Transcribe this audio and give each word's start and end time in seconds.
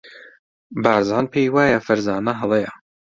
بارزان 0.83 1.25
پێی 1.33 1.47
وایە 1.55 1.79
فەرزانە 1.87 2.33
هەڵەیە. 2.41 2.71